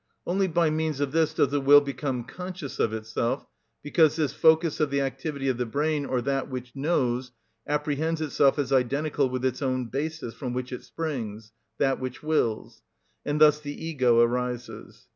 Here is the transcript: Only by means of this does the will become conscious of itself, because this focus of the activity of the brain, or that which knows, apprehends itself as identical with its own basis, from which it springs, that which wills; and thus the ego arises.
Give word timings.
Only 0.25 0.47
by 0.47 0.71
means 0.71 0.99
of 0.99 1.11
this 1.11 1.31
does 1.31 1.49
the 1.49 1.61
will 1.61 1.79
become 1.79 2.23
conscious 2.23 2.79
of 2.79 2.91
itself, 2.91 3.45
because 3.83 4.15
this 4.15 4.33
focus 4.33 4.79
of 4.79 4.89
the 4.89 5.01
activity 5.01 5.47
of 5.47 5.57
the 5.59 5.65
brain, 5.67 6.07
or 6.07 6.23
that 6.23 6.49
which 6.49 6.75
knows, 6.75 7.33
apprehends 7.67 8.19
itself 8.19 8.57
as 8.57 8.73
identical 8.73 9.29
with 9.29 9.45
its 9.45 9.61
own 9.61 9.85
basis, 9.89 10.33
from 10.33 10.53
which 10.53 10.71
it 10.73 10.83
springs, 10.83 11.51
that 11.77 11.99
which 11.99 12.23
wills; 12.23 12.81
and 13.27 13.39
thus 13.39 13.59
the 13.59 13.75
ego 13.79 14.21
arises. 14.21 15.07